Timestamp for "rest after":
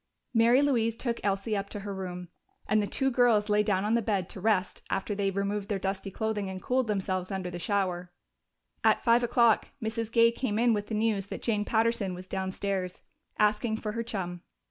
4.41-5.13